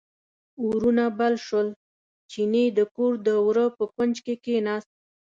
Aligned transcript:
اورونه 0.63 1.03
بل 1.19 1.33
شول، 1.45 1.67
چیني 2.31 2.65
د 2.77 2.79
کور 2.95 3.13
د 3.27 3.29
وره 3.45 3.65
په 3.77 3.83
کونج 3.95 4.15
کې 4.25 4.35
کیناست. 4.45 4.91